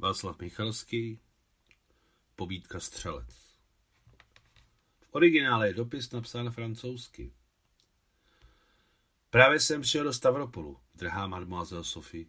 Václav 0.00 0.38
Michalský, 0.40 1.20
Pobídka 2.36 2.80
střelec. 2.80 3.58
V 5.00 5.08
originále 5.10 5.68
je 5.68 5.74
dopis 5.74 6.10
napsán 6.10 6.50
francouzsky. 6.50 7.32
Právě 9.30 9.60
jsem 9.60 9.80
přijel 9.80 10.04
do 10.04 10.12
Stavropolu, 10.12 10.80
drahá 10.94 11.26
mademoiselle 11.26 11.84
Sophie, 11.84 12.26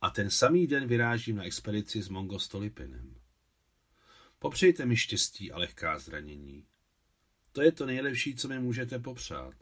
a 0.00 0.10
ten 0.10 0.30
samý 0.30 0.66
den 0.66 0.86
vyrážím 0.86 1.36
na 1.36 1.44
expedici 1.44 2.02
s 2.02 2.08
Mongo 2.08 2.38
Stolipinem. 2.38 3.14
Popřejte 4.38 4.86
mi 4.86 4.96
štěstí 4.96 5.52
a 5.52 5.58
lehká 5.58 5.98
zranění. 5.98 6.66
To 7.52 7.62
je 7.62 7.72
to 7.72 7.86
nejlepší, 7.86 8.34
co 8.34 8.48
mi 8.48 8.58
můžete 8.58 8.98
popřát. 8.98 9.54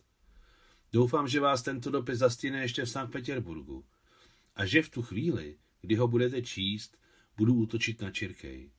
Doufám, 0.92 1.28
že 1.28 1.40
vás 1.40 1.62
tento 1.62 1.90
dopis 1.90 2.18
zastíne 2.18 2.60
ještě 2.60 2.84
v 2.84 2.90
Sankt 2.90 3.12
Petersburgu 3.12 3.84
a 4.54 4.66
že 4.66 4.82
v 4.82 4.90
tu 4.90 5.02
chvíli, 5.02 5.58
kdy 5.80 5.94
ho 5.94 6.08
budete 6.08 6.42
číst, 6.42 6.98
budu 7.36 7.54
útočit 7.54 8.02
na 8.02 8.10
Čirkej. 8.10 8.70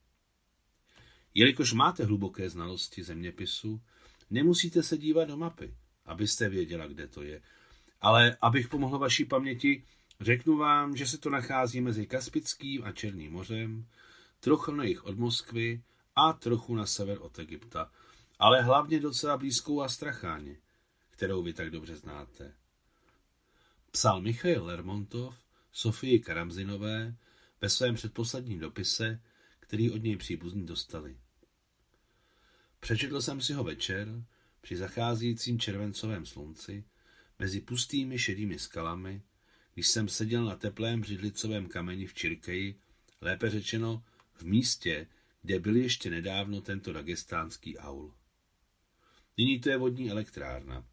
Jelikož 1.34 1.72
máte 1.72 2.04
hluboké 2.04 2.50
znalosti 2.50 3.02
zeměpisu, 3.02 3.80
nemusíte 4.30 4.82
se 4.82 4.98
dívat 4.98 5.24
do 5.24 5.36
mapy, 5.36 5.74
abyste 6.06 6.48
věděla, 6.48 6.86
kde 6.86 7.08
to 7.08 7.22
je. 7.22 7.42
Ale 8.00 8.36
abych 8.40 8.68
pomohl 8.68 8.98
vaší 8.98 9.24
paměti, 9.24 9.84
řeknu 10.20 10.56
vám, 10.56 10.96
že 10.96 11.06
se 11.06 11.18
to 11.18 11.30
nachází 11.30 11.80
mezi 11.80 12.06
Kaspickým 12.06 12.84
a 12.84 12.92
Černým 12.92 13.32
mořem, 13.32 13.86
trochu 14.40 14.72
na 14.72 14.84
jich 14.84 15.04
od 15.04 15.18
Moskvy 15.18 15.82
a 16.16 16.32
trochu 16.32 16.74
na 16.74 16.86
sever 16.86 17.18
od 17.20 17.38
Egypta, 17.38 17.92
ale 18.38 18.62
hlavně 18.62 19.00
docela 19.00 19.36
blízkou 19.36 19.80
Astracháně, 19.80 20.56
kterou 21.10 21.42
vy 21.42 21.52
tak 21.52 21.70
dobře 21.70 21.96
znáte. 21.96 22.54
Psal 23.90 24.20
Michail 24.20 24.64
Lermontov 24.64 25.34
Sofii 25.72 26.20
Karamzinové 26.20 27.16
ve 27.60 27.68
svém 27.68 27.94
předposledním 27.94 28.58
dopise, 28.58 29.22
který 29.60 29.90
od 29.90 30.02
něj 30.02 30.16
příbuzní 30.16 30.66
dostali. 30.66 31.16
Přečetl 32.80 33.20
jsem 33.20 33.40
si 33.40 33.52
ho 33.52 33.64
večer, 33.64 34.24
při 34.60 34.76
zacházejícím 34.76 35.58
červencovém 35.58 36.26
slunci, 36.26 36.84
mezi 37.38 37.60
pustými 37.60 38.18
šedými 38.18 38.58
skalami, 38.58 39.22
když 39.74 39.88
jsem 39.88 40.08
seděl 40.08 40.44
na 40.44 40.56
teplém 40.56 41.00
břidlicovém 41.00 41.66
kameni 41.66 42.06
v 42.06 42.14
Čirkeji, 42.14 42.80
lépe 43.20 43.50
řečeno 43.50 44.04
v 44.34 44.42
místě, 44.42 45.06
kde 45.42 45.58
byl 45.58 45.76
ještě 45.76 46.10
nedávno 46.10 46.60
tento 46.60 46.92
dagestánský 46.92 47.78
aul. 47.78 48.14
Nyní 49.36 49.60
to 49.60 49.70
je 49.70 49.76
vodní 49.76 50.10
elektrárna. 50.10 50.86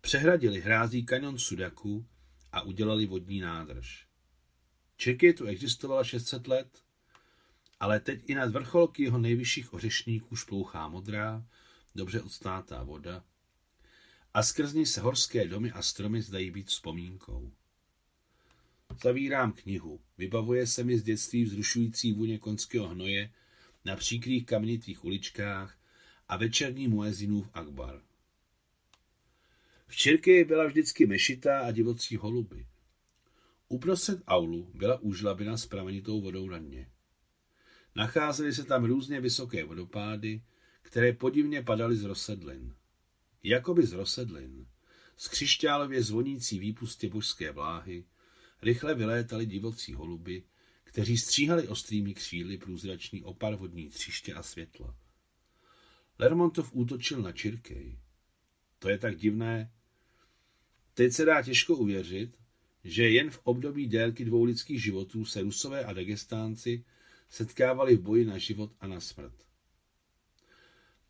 Přehradili 0.00 0.60
hrází 0.60 1.04
kanion 1.04 1.38
Sudaku 1.38 2.06
a 2.52 2.62
udělali 2.62 3.06
vodní 3.06 3.40
nádrž. 3.40 4.06
Čeky 4.96 5.32
tu 5.32 5.46
existovala 5.46 6.04
600 6.04 6.46
let, 6.46 6.82
ale 7.80 8.00
teď 8.00 8.22
i 8.26 8.34
nad 8.34 8.50
vrcholky 8.50 9.02
jeho 9.02 9.18
nejvyšších 9.18 9.74
ořešníků 9.74 10.36
šplouchá 10.36 10.88
modrá, 10.88 11.44
dobře 11.94 12.22
odstátá 12.22 12.82
voda 12.82 13.24
a 14.34 14.42
skrz 14.42 14.72
ní 14.72 14.86
se 14.86 15.00
horské 15.00 15.48
domy 15.48 15.72
a 15.72 15.82
stromy 15.82 16.22
zdají 16.22 16.50
být 16.50 16.66
vzpomínkou. 16.66 17.52
Zavírám 19.02 19.52
knihu. 19.52 20.00
Vybavuje 20.18 20.66
se 20.66 20.84
mi 20.84 20.98
z 20.98 21.02
dětství 21.02 21.44
vzrušující 21.44 22.12
vůně 22.12 22.38
konského 22.38 22.88
hnoje 22.88 23.32
na 23.84 23.96
příkrých 23.96 24.46
kamenitých 24.46 25.04
uličkách 25.04 25.78
a 26.28 26.36
večerní 26.36 26.88
muezinův 26.88 27.48
akbar. 27.54 28.02
V 29.88 29.96
Čirky 29.96 30.44
byla 30.44 30.66
vždycky 30.66 31.06
mešita 31.06 31.60
a 31.60 31.70
divocí 31.70 32.16
holuby. 32.16 32.66
Uprostřed 33.68 34.22
aulu 34.26 34.70
byla 34.74 34.98
úžlabina 34.98 35.56
s 35.56 35.66
pramenitou 35.66 36.20
vodou 36.20 36.48
na 36.48 36.58
dně. 36.58 36.90
Nacházely 37.96 38.52
se 38.52 38.64
tam 38.64 38.84
různě 38.84 39.20
vysoké 39.20 39.64
vodopády, 39.64 40.42
které 40.82 41.12
podivně 41.12 41.62
padaly 41.62 41.96
z 41.96 42.04
rozsedlin. 42.04 42.74
Jakoby 43.42 43.86
z 43.86 43.92
rozsedlin, 43.92 44.66
z 45.16 45.28
křišťálově 45.28 46.02
zvonící 46.02 46.58
výpustě 46.58 47.08
božské 47.08 47.52
vláhy, 47.52 48.04
rychle 48.62 48.94
vylétaly 48.94 49.46
divocí 49.46 49.94
holuby, 49.94 50.42
kteří 50.84 51.18
stříhali 51.18 51.68
ostrými 51.68 52.14
kříly 52.14 52.58
průzračný 52.58 53.22
opar 53.22 53.54
vodní 53.54 53.88
třiště 53.88 54.34
a 54.34 54.42
světla. 54.42 54.96
Lermontov 56.18 56.70
útočil 56.72 57.22
na 57.22 57.32
Čirkej. 57.32 57.98
To 58.78 58.88
je 58.88 58.98
tak 58.98 59.16
divné. 59.16 59.72
Teď 60.98 61.12
se 61.12 61.24
dá 61.24 61.42
těžko 61.42 61.76
uvěřit, 61.76 62.36
že 62.84 63.10
jen 63.10 63.30
v 63.30 63.40
období 63.44 63.86
délky 63.86 64.24
dvou 64.24 64.44
lidských 64.44 64.82
životů 64.82 65.24
se 65.24 65.42
Rusové 65.42 65.84
a 65.84 65.92
Dagestánci 65.92 66.84
setkávali 67.28 67.96
v 67.96 68.00
boji 68.00 68.24
na 68.24 68.38
život 68.38 68.72
a 68.80 68.86
na 68.86 69.00
smrt. 69.00 69.34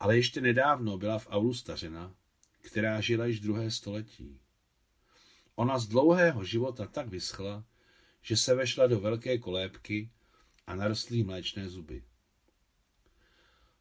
Ale 0.01 0.17
ještě 0.17 0.41
nedávno 0.41 0.99
byla 0.99 1.19
v 1.19 1.27
aulu 1.31 1.55
stařena, 1.55 2.15
která 2.61 3.01
žila 3.01 3.27
již 3.27 3.41
druhé 3.41 3.71
století. 3.71 4.41
Ona 5.55 5.79
z 5.79 5.89
dlouhého 5.89 6.45
života 6.45 6.87
tak 6.87 7.09
vyschla, 7.09 7.65
že 8.23 8.37
se 8.37 8.55
vešla 8.55 8.87
do 8.87 9.01
velké 9.01 9.39
kolébky 9.39 10.11
a 10.67 10.75
narostly 10.75 11.23
mléčné 11.23 11.69
zuby. 11.69 12.05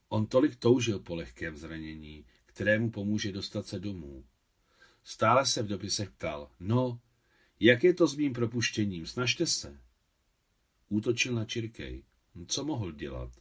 On 0.09 0.27
tolik 0.27 0.55
toužil 0.55 0.99
po 0.99 1.15
lehkém 1.15 1.57
zranění, 1.57 2.25
kterému 2.45 2.91
pomůže 2.91 3.31
dostat 3.31 3.67
se 3.67 3.79
domů. 3.79 4.23
Stále 5.09 5.45
se 5.45 5.63
v 5.63 5.67
dopisech 5.67 6.11
ptal, 6.11 6.51
no, 6.59 7.01
jak 7.59 7.83
je 7.83 7.93
to 7.93 8.07
s 8.07 8.15
mým 8.15 8.33
propuštěním, 8.33 9.05
snažte 9.05 9.45
se. 9.45 9.79
Útočil 10.89 11.35
na 11.35 11.45
Čirkej. 11.45 12.03
Co 12.47 12.65
mohl 12.65 12.91
dělat? 12.91 13.31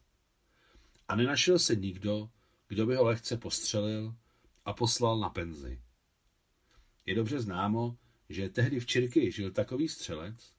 A 1.09 1.17
nenašel 1.17 1.59
se 1.59 1.77
nikdo, 1.77 2.31
kdo 2.69 2.87
by 2.87 2.97
ho 2.97 3.05
lehce 3.05 3.37
postřelil 3.37 4.15
a 4.65 4.73
poslal 4.73 5.19
na 5.19 5.31
penzi. 5.31 5.81
Je 7.07 7.15
dobře 7.15 7.41
známo, 7.41 7.99
že 8.29 8.49
tehdy 8.49 8.81
v 8.81 8.87
Čirky 8.87 9.33
žil 9.33 9.51
takový 9.51 9.89
střelec, 9.89 10.55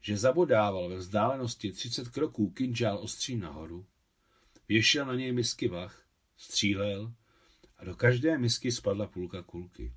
že 0.00 0.16
zabodával 0.16 0.88
ve 0.88 0.96
vzdálenosti 0.96 1.72
30 1.72 2.08
kroků 2.08 2.50
kinžál 2.50 2.98
ostřím 2.98 3.40
nahoru, 3.40 3.86
věšel 4.68 5.06
na 5.06 5.14
něj 5.14 5.32
misky 5.32 5.68
vach, 5.68 6.06
střílel 6.36 7.14
a 7.78 7.84
do 7.84 7.96
každé 7.96 8.38
misky 8.38 8.72
spadla 8.72 9.06
půlka 9.06 9.42
kulky. 9.42 9.92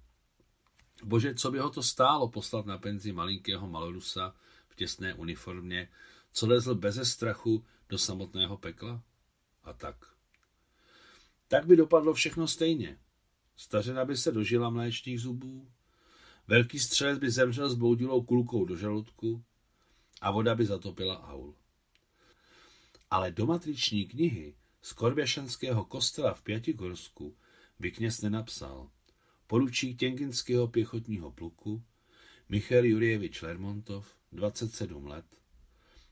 Bože, 1.03 1.35
co 1.35 1.51
by 1.51 1.59
ho 1.59 1.69
to 1.69 1.83
stálo 1.83 2.27
poslat 2.27 2.65
na 2.65 2.77
penzi 2.77 3.11
malinkého 3.11 3.67
malorusa 3.67 4.35
v 4.67 4.75
těsné 4.75 5.13
uniformě, 5.13 5.89
co 6.31 6.47
lezl 6.47 6.75
beze 6.75 7.05
strachu 7.05 7.65
do 7.89 7.97
samotného 7.97 8.57
pekla? 8.57 9.03
A 9.63 9.73
tak. 9.73 9.95
Tak 11.47 11.65
by 11.65 11.75
dopadlo 11.75 12.13
všechno 12.13 12.47
stejně. 12.47 12.99
Stařena 13.55 14.05
by 14.05 14.17
se 14.17 14.31
dožila 14.31 14.69
mléčných 14.69 15.21
zubů, 15.21 15.71
velký 16.47 16.79
střelec 16.79 17.19
by 17.19 17.31
zemřel 17.31 17.69
s 17.69 17.75
boudilou 17.75 18.23
kulkou 18.23 18.65
do 18.65 18.75
žaludku 18.75 19.43
a 20.21 20.31
voda 20.31 20.55
by 20.55 20.65
zatopila 20.65 21.23
aul. 21.27 21.55
Ale 23.09 23.31
do 23.31 23.45
matriční 23.45 24.05
knihy 24.05 24.55
z 24.81 24.93
Korběšanského 24.93 25.85
kostela 25.85 26.33
v 26.33 26.41
Pětigorsku 26.41 27.37
by 27.79 27.91
kněz 27.91 28.21
nenapsal. 28.21 28.89
Poručík 29.47 29.99
Těnginského 29.99 30.67
pěchotního 30.67 31.31
pluku 31.31 31.83
Michal 32.49 32.85
Jurjevič 32.85 33.41
Lermontov, 33.41 34.15
27 34.31 35.07
let, 35.07 35.25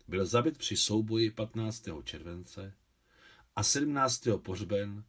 byl 0.07 0.25
zabit 0.25 0.57
při 0.57 0.77
souboji 0.77 1.31
15. 1.31 1.83
července 2.03 2.73
a 3.55 3.63
17. 3.63 4.27
pohřben 4.37 5.03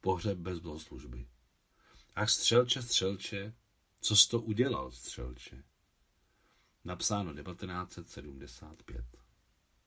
pohřeb 0.00 0.38
bez 0.38 0.58
bohoslužby. 0.58 1.26
Ach 2.14 2.30
střelče, 2.30 2.82
střelče, 2.82 3.54
co 4.00 4.16
jsi 4.16 4.28
to 4.28 4.40
udělal, 4.40 4.90
střelče? 4.90 5.64
Napsáno 6.84 7.34
1975. 7.34 9.04